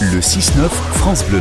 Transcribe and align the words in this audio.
Le 0.00 0.20
6-9 0.20 0.68
France 0.68 1.24
Bleu. 1.28 1.40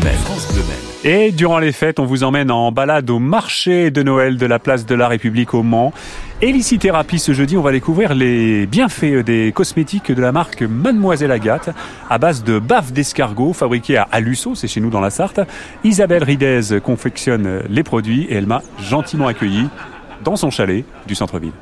Et 1.03 1.31
durant 1.31 1.59
les 1.59 1.71
fêtes, 1.71 1.99
on 1.99 2.05
vous 2.05 2.23
emmène 2.23 2.49
en 2.49 2.71
balade 2.71 3.07
au 3.11 3.19
marché 3.19 3.91
de 3.91 4.01
Noël 4.01 4.37
de 4.37 4.47
la 4.47 4.57
place 4.57 4.87
de 4.87 4.95
la 4.95 5.07
République 5.07 5.53
au 5.53 5.61
Mans. 5.61 5.93
Hélicithérapie 6.41 7.19
ce 7.19 7.33
jeudi, 7.33 7.55
on 7.55 7.61
va 7.61 7.71
découvrir 7.71 8.15
les 8.15 8.65
bienfaits 8.65 9.23
des 9.23 9.51
cosmétiques 9.51 10.11
de 10.11 10.19
la 10.19 10.31
marque 10.31 10.63
Mademoiselle 10.63 11.31
Agathe 11.31 11.69
à 12.09 12.17
base 12.17 12.43
de 12.43 12.57
bave 12.57 12.91
d'escargot 12.93 13.53
fabriquée 13.53 13.97
à 13.97 14.07
Alusso, 14.11 14.55
c'est 14.55 14.67
chez 14.67 14.81
nous 14.81 14.89
dans 14.89 15.01
la 15.01 15.11
Sarthe. 15.11 15.41
Isabelle 15.83 16.23
Ridez 16.23 16.79
confectionne 16.83 17.61
les 17.69 17.83
produits 17.83 18.23
et 18.23 18.35
elle 18.35 18.47
m'a 18.47 18.63
gentiment 18.81 19.27
accueilli 19.27 19.69
dans 20.23 20.35
son 20.35 20.49
chalet 20.49 20.83
du 21.05 21.13
centre-ville. 21.13 21.53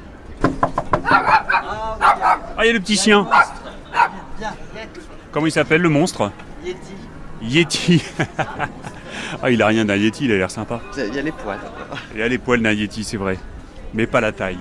Ah, 2.57 2.65
y 2.65 2.69
a 2.69 2.73
le 2.73 2.79
petit 2.79 2.95
chien. 2.95 3.27
Comment 5.33 5.47
il 5.47 5.51
s'appelle 5.51 5.81
le 5.81 5.89
monstre? 5.89 6.31
Yeti. 7.41 8.01
ah, 9.43 9.49
il 9.51 9.61
a 9.61 9.67
rien 9.67 9.85
d'un 9.85 9.95
Yeti, 9.95 10.25
il 10.25 10.31
a 10.31 10.37
l'air 10.37 10.51
sympa. 10.51 10.81
Il 10.97 11.13
y 11.15 11.19
a 11.19 11.21
les 11.21 11.31
poils. 11.31 11.59
Il 12.15 12.21
a 12.21 12.27
les 12.27 12.37
poils 12.37 12.61
d'un 12.61 12.71
Yeti, 12.71 13.03
c'est 13.03 13.17
vrai. 13.17 13.37
Mais 13.93 14.07
pas 14.07 14.21
la 14.21 14.31
taille. 14.31 14.57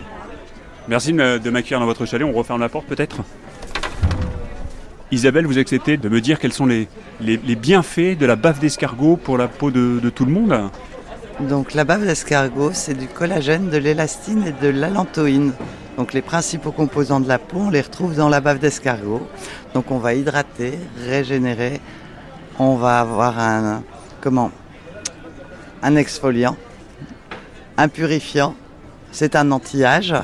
Merci 0.88 1.12
de 1.12 1.50
m'accueillir 1.50 1.80
dans 1.80 1.86
votre 1.86 2.04
chalet. 2.04 2.26
On 2.28 2.32
referme 2.32 2.60
la 2.60 2.68
porte 2.68 2.86
peut-être? 2.86 3.18
Isabelle, 5.10 5.46
vous 5.46 5.58
acceptez 5.58 5.96
de 5.96 6.08
me 6.08 6.20
dire 6.20 6.38
quels 6.38 6.52
sont 6.52 6.66
les, 6.66 6.88
les- 7.20 7.36
les 7.44 7.56
bienfaits 7.56 8.18
de 8.18 8.26
la 8.26 8.36
bave 8.36 8.58
d'escargot 8.58 9.16
pour 9.16 9.38
la 9.38 9.48
peau 9.48 9.70
de, 9.70 10.00
de 10.02 10.10
tout 10.10 10.24
le 10.24 10.32
monde? 10.32 10.70
Donc 11.40 11.74
la 11.74 11.84
bave 11.84 12.04
d'escargot, 12.04 12.70
c'est 12.72 12.94
du 12.94 13.06
collagène, 13.06 13.70
de 13.70 13.76
l'élastine 13.78 14.44
et 14.46 14.52
de 14.64 14.68
l'allantoïne. 14.70 15.52
Donc 15.96 16.12
les 16.12 16.22
principaux 16.22 16.72
composants 16.72 17.20
de 17.20 17.28
la 17.28 17.38
peau, 17.38 17.58
on 17.58 17.70
les 17.70 17.80
retrouve 17.80 18.16
dans 18.16 18.28
la 18.28 18.40
bave 18.40 18.58
d'escargot. 18.58 19.26
Donc 19.74 19.90
on 19.90 19.98
va 19.98 20.14
hydrater, 20.14 20.78
régénérer. 21.06 21.80
On 22.58 22.76
va 22.76 23.00
avoir 23.00 23.38
un 23.38 23.82
comment? 24.20 24.50
Un 25.82 25.96
exfoliant, 25.96 26.56
un 27.76 27.88
purifiant. 27.88 28.54
C'est 29.12 29.36
un 29.36 29.52
anti-âge. 29.52 30.14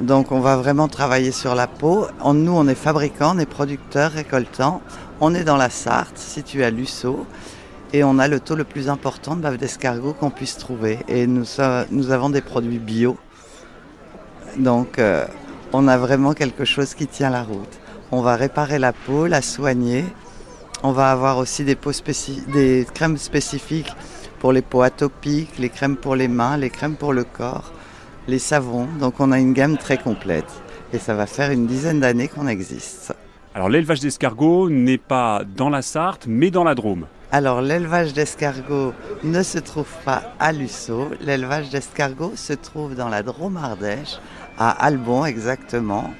Donc 0.00 0.32
on 0.32 0.40
va 0.40 0.56
vraiment 0.56 0.88
travailler 0.88 1.32
sur 1.32 1.54
la 1.54 1.66
peau. 1.66 2.06
Nous, 2.24 2.52
on 2.52 2.66
est 2.68 2.74
fabricants, 2.74 3.34
on 3.36 3.38
est 3.38 3.46
producteurs, 3.46 4.12
récoltants. 4.12 4.80
On 5.20 5.34
est 5.34 5.44
dans 5.44 5.56
la 5.56 5.70
Sarthe, 5.70 6.18
situé 6.18 6.64
à 6.64 6.70
Lusso. 6.70 7.26
Et 7.92 8.04
on 8.04 8.18
a 8.18 8.28
le 8.28 8.40
taux 8.40 8.56
le 8.56 8.64
plus 8.64 8.88
important 8.88 9.36
de 9.36 9.42
bave 9.42 9.58
d'escargot 9.58 10.12
qu'on 10.12 10.30
puisse 10.30 10.56
trouver. 10.58 10.98
Et 11.08 11.26
nous 11.26 11.60
avons 11.60 12.30
des 12.30 12.40
produits 12.40 12.78
bio. 12.78 13.16
Donc 14.58 14.98
euh, 14.98 15.24
on 15.72 15.88
a 15.88 15.98
vraiment 15.98 16.32
quelque 16.32 16.64
chose 16.64 16.94
qui 16.94 17.06
tient 17.06 17.30
la 17.30 17.42
route. 17.42 17.78
On 18.12 18.22
va 18.22 18.36
réparer 18.36 18.78
la 18.78 18.92
peau, 18.92 19.26
la 19.26 19.42
soigner. 19.42 20.04
On 20.82 20.92
va 20.92 21.10
avoir 21.10 21.38
aussi 21.38 21.64
des, 21.64 21.74
peaux 21.74 21.92
des 22.52 22.86
crèmes 22.94 23.16
spécifiques 23.16 23.92
pour 24.38 24.52
les 24.52 24.62
peaux 24.62 24.82
atopiques, 24.82 25.58
les 25.58 25.70
crèmes 25.70 25.96
pour 25.96 26.14
les 26.14 26.28
mains, 26.28 26.56
les 26.56 26.70
crèmes 26.70 26.96
pour 26.96 27.12
le 27.12 27.24
corps, 27.24 27.72
les 28.28 28.38
savons. 28.38 28.86
Donc 29.00 29.20
on 29.20 29.32
a 29.32 29.38
une 29.38 29.52
gamme 29.52 29.76
très 29.76 29.98
complète. 29.98 30.50
Et 30.92 30.98
ça 30.98 31.14
va 31.14 31.26
faire 31.26 31.50
une 31.50 31.66
dizaine 31.66 32.00
d'années 32.00 32.28
qu'on 32.28 32.46
existe. 32.46 33.14
Alors 33.54 33.68
l'élevage 33.68 34.00
d'escargots 34.00 34.68
n'est 34.70 34.98
pas 34.98 35.42
dans 35.56 35.70
la 35.70 35.82
Sarthe, 35.82 36.26
mais 36.28 36.50
dans 36.50 36.62
la 36.62 36.74
Drôme. 36.74 37.06
Alors 37.32 37.60
l'élevage 37.60 38.12
d'escargots 38.12 38.92
ne 39.24 39.42
se 39.42 39.58
trouve 39.58 39.90
pas 40.04 40.22
à 40.38 40.52
Lusso, 40.52 41.08
l'élevage 41.20 41.70
d'escargots 41.70 42.32
se 42.36 42.52
trouve 42.52 42.94
dans 42.94 43.08
la 43.08 43.22
Drôme 43.24 43.56
Ardèche, 43.56 44.20
à 44.58 44.70
Albon 44.70 45.24
exactement. 45.24 46.12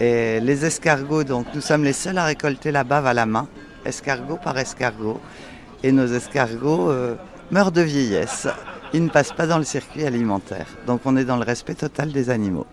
Et 0.00 0.40
les 0.40 0.64
escargots, 0.64 1.24
donc 1.24 1.46
nous 1.54 1.60
sommes 1.60 1.84
les 1.84 1.92
seuls 1.92 2.18
à 2.18 2.24
récolter 2.24 2.72
la 2.72 2.84
bave 2.84 3.06
à 3.06 3.14
la 3.14 3.26
main, 3.26 3.46
escargot 3.84 4.36
par 4.36 4.58
escargot. 4.58 5.20
Et 5.82 5.92
nos 5.92 6.06
escargots 6.06 6.90
euh, 6.90 7.14
meurent 7.50 7.72
de 7.72 7.82
vieillesse. 7.82 8.48
Ils 8.92 9.04
ne 9.04 9.08
passent 9.10 9.32
pas 9.32 9.46
dans 9.46 9.58
le 9.58 9.64
circuit 9.64 10.04
alimentaire. 10.04 10.66
Donc 10.86 11.02
on 11.04 11.16
est 11.16 11.24
dans 11.24 11.36
le 11.36 11.44
respect 11.44 11.74
total 11.74 12.10
des 12.12 12.30
animaux. 12.30 12.66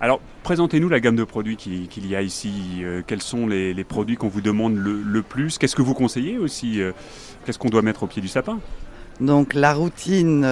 Alors, 0.00 0.20
présentez-nous 0.44 0.88
la 0.88 1.00
gamme 1.00 1.16
de 1.16 1.24
produits 1.24 1.56
qu'il 1.56 2.06
y 2.06 2.14
a 2.14 2.22
ici. 2.22 2.80
Euh, 2.82 3.02
quels 3.04 3.22
sont 3.22 3.46
les, 3.48 3.74
les 3.74 3.84
produits 3.84 4.16
qu'on 4.16 4.28
vous 4.28 4.40
demande 4.40 4.76
le, 4.76 5.02
le 5.02 5.22
plus? 5.22 5.58
Qu'est-ce 5.58 5.74
que 5.74 5.82
vous 5.82 5.94
conseillez 5.94 6.38
aussi? 6.38 6.80
Euh, 6.80 6.92
Qu'est-ce 7.44 7.58
qu'on 7.58 7.68
doit 7.70 7.82
mettre 7.82 8.02
au 8.02 8.06
pied 8.06 8.22
du 8.22 8.28
sapin? 8.28 8.60
Donc 9.20 9.54
la 9.54 9.72
routine 9.72 10.44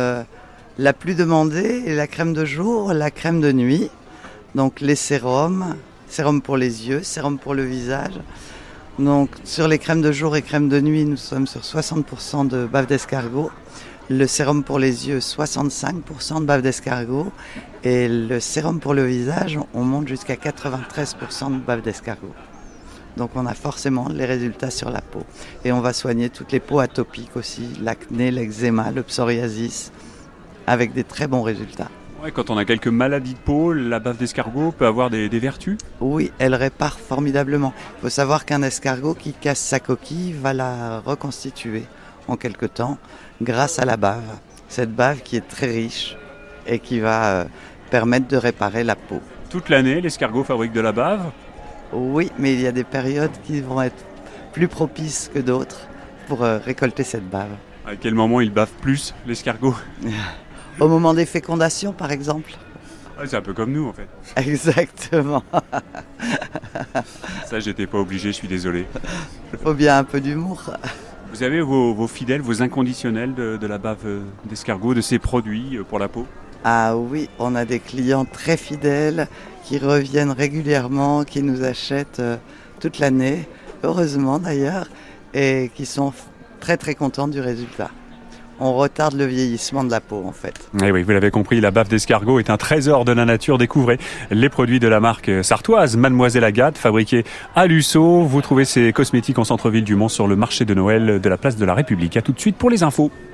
la 0.79 0.93
plus 0.93 1.15
demandée 1.15 1.85
est 1.87 1.95
la 1.95 2.07
crème 2.07 2.35
de 2.35 2.45
jour, 2.45 2.93
la 2.93 3.11
crème 3.11 3.41
de 3.41 3.51
nuit. 3.51 3.89
Donc 4.55 4.81
les 4.81 4.95
sérums, 4.95 5.75
sérum 6.07 6.43
pour 6.43 6.59
les 6.59 6.89
yeux, 6.89 7.03
sérum 7.03 7.39
pour 7.39 7.55
le 7.55 7.65
visage. 7.65 8.21
Donc 8.99 9.31
sur 9.45 9.69
les 9.69 9.79
crèmes 9.79 10.03
de 10.03 10.13
jour 10.13 10.37
et 10.37 10.43
crèmes 10.43 10.69
de 10.69 10.81
nuit, 10.81 11.07
nous 11.07 11.17
sommes 11.17 11.47
sur 11.47 11.63
60% 11.63 12.49
de 12.49 12.67
bave 12.67 12.87
d'escargot. 12.87 13.51
Le 14.11 14.27
sérum 14.27 14.63
pour 14.63 14.79
les 14.79 15.09
yeux, 15.09 15.19
65% 15.19 16.41
de 16.41 16.45
bave 16.45 16.61
d'escargot. 16.61 17.33
Et 17.83 18.07
le 18.09 18.39
sérum 18.39 18.79
pour 18.79 18.93
le 18.93 19.05
visage, 19.05 19.59
on 19.73 19.83
monte 19.83 20.09
jusqu'à 20.09 20.35
93% 20.35 21.53
de 21.53 21.59
bave 21.59 21.81
d'escargot. 21.81 22.35
Donc 23.17 23.31
on 23.35 23.47
a 23.47 23.55
forcément 23.55 24.09
les 24.11 24.27
résultats 24.27 24.71
sur 24.71 24.91
la 24.91 25.01
peau. 25.01 25.25
Et 25.65 25.73
on 25.73 25.81
va 25.81 25.95
soigner 25.95 26.29
toutes 26.29 26.53
les 26.53 26.61
peaux 26.61 26.81
atopiques 26.81 27.35
aussi, 27.35 27.67
l'acné, 27.81 28.31
l'eczéma, 28.31 28.91
le 28.91 29.03
psoriasis, 29.03 29.91
avec 30.67 30.93
des 30.93 31.05
très 31.05 31.27
bons 31.27 31.43
résultats. 31.43 31.89
Ouais, 32.23 32.33
Quand 32.33 32.51
on 32.51 32.57
a 32.57 32.65
quelques 32.65 32.89
maladies 32.89 33.35
de 33.35 33.39
peau, 33.39 33.73
la 33.73 33.99
bave 33.99 34.17
d'escargot 34.17 34.73
peut 34.73 34.87
avoir 34.87 35.11
des, 35.11 35.29
des 35.29 35.39
vertus? 35.39 35.77
Oui, 36.01 36.33
elle 36.39 36.55
répare 36.55 36.99
formidablement. 36.99 37.75
Il 37.99 38.03
faut 38.03 38.09
savoir 38.09 38.45
qu'un 38.45 38.63
escargot 38.63 39.15
qui 39.15 39.33
casse 39.33 39.61
sa 39.61 39.81
coquille 39.81 40.33
va 40.33 40.55
la 40.55 41.01
reconstituer 41.01 41.85
en 42.27 42.37
quelque 42.37 42.67
temps 42.67 42.99
grâce 43.43 43.79
à 43.79 43.85
la 43.85 43.97
bave. 43.97 44.25
Cette 44.69 44.95
bave 44.95 45.21
qui 45.23 45.37
est 45.37 45.47
très 45.47 45.67
riche 45.67 46.17
et 46.67 46.79
qui 46.79 47.01
va 47.01 47.25
euh, 47.41 47.45
permettre 47.91 48.27
de 48.29 48.37
réparer 48.37 48.83
la 48.83 48.97
peau. 48.97 49.21
Toute 49.51 49.69
l'année, 49.69 50.01
l'escargot 50.01 50.43
fabrique 50.43 50.73
de 50.73 50.81
la 50.81 50.93
bave? 50.93 51.31
Oui, 51.93 52.33
mais 52.39 52.55
il 52.55 52.61
y 52.61 52.67
a 52.67 52.73
des 52.73 52.83
périodes 52.83 53.31
qui 53.45 53.61
vont 53.61 53.81
être 53.83 54.05
plus 54.53 54.69
propices 54.69 55.31
que 55.33 55.39
d'autres 55.39 55.87
pour 56.27 56.43
euh, 56.43 56.59
récolter 56.59 57.05
cette 57.05 57.29
bave. 57.29 57.51
À 57.87 57.95
quel 57.95 58.15
moment 58.15 58.41
il 58.41 58.51
bave 58.51 58.73
plus, 58.81 59.15
l'escargot? 59.27 59.77
Au 60.79 60.89
moment 60.89 61.15
des 61.15 61.27
fécondations, 61.27 61.93
par 61.93 62.11
exemple. 62.13 62.53
Ouais, 63.19 63.27
C'est 63.27 63.37
un 63.37 63.43
peu 63.43 63.55
comme 63.55 63.73
nous 63.73 63.89
en 63.89 63.95
fait. 63.95 64.09
Exactement. 64.37 65.43
Ça, 67.47 67.61
j'étais 67.61 67.87
pas 67.87 67.99
obligé, 67.99 68.29
je 68.29 68.37
suis 68.37 68.49
désolé. 68.49 68.87
Il 69.53 69.59
faut 69.59 69.73
bien 69.73 69.97
un 69.99 70.05
peu 70.05 70.21
d'humour. 70.21 70.71
Vous 71.33 71.43
avez 71.43 71.63
vos, 71.63 71.95
vos 71.95 72.09
fidèles, 72.09 72.43
vos 72.43 72.63
inconditionnels 72.63 73.35
de, 73.35 73.57
de 73.57 73.67
la 73.67 73.79
bave 73.79 74.05
euh, 74.05 74.21
d'escargot, 74.45 74.95
de 74.95 75.01
ces 75.01 75.19
produits 75.19 75.77
euh, 75.77 75.83
pour 75.83 75.99
la 75.99 76.09
peau? 76.09 76.27
Ah 76.65 76.97
oui, 76.97 77.29
on 77.39 77.55
a 77.55 77.65
des 77.65 77.81
clients 77.81 78.25
très 78.25 78.57
fidèles 78.57 79.29
qui 79.65 79.79
reviennent 79.79 80.31
régulièrement, 80.31 81.25
qui 81.25 81.43
nous 81.43 81.65
achètent 81.65 82.21
euh, 82.21 82.37
toute 82.81 82.99
l'année, 82.99 83.49
heureusement 83.83 84.39
d'ailleurs, 84.39 84.89
et 85.35 85.71
qui 85.75 85.87
sont 85.87 86.13
très 86.61 86.77
très 86.77 86.95
contents 86.95 87.29
du 87.29 87.41
résultat. 87.41 87.91
On 88.59 88.75
retarde 88.75 89.15
le 89.15 89.27
vieillissement 89.27 89.85
de 89.85 89.91
la 89.91 90.01
peau 90.01 90.23
en 90.27 90.33
fait. 90.33 90.71
Eh 90.83 90.91
oui, 90.91 91.03
vous 91.03 91.11
l'avez 91.11 91.31
compris, 91.31 91.61
la 91.61 91.71
bave 91.71 91.89
d'escargot 91.89 92.39
est 92.39 92.51
un 92.51 92.57
trésor 92.57 93.05
de 93.05 93.13
la 93.13 93.25
nature. 93.25 93.59
Découvrez 93.59 93.99
les 94.31 94.49
produits 94.49 94.81
de 94.81 94.89
la 94.89 95.01
marque 95.01 95.31
sartoise 95.43 95.97
Mademoiselle 95.97 96.45
Agathe, 96.45 96.79
fabriqués 96.79 97.25
à 97.55 97.67
Lusso. 97.67 98.23
Vous 98.23 98.41
trouvez 98.41 98.65
ces 98.65 98.93
cosmétiques 98.93 99.39
en 99.39 99.45
centre-ville 99.45 99.85
du 99.85 99.95
Mans 99.95 100.09
sur 100.09 100.27
le 100.27 100.37
marché 100.37 100.65
de 100.65 100.75
Noël 100.75 101.21
de 101.21 101.29
la 101.29 101.37
place 101.37 101.57
de 101.57 101.65
la 101.65 101.75
République. 101.75 102.17
À 102.17 102.23
tout 102.23 102.33
de 102.33 102.41
suite 102.41 102.57
pour 102.57 102.71
les 102.71 102.83
infos. 102.83 103.11